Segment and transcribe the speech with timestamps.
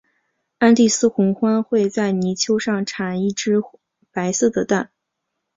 [0.57, 3.61] 安第斯红鹳会在泥丘上产一只
[4.11, 4.89] 白色的蛋。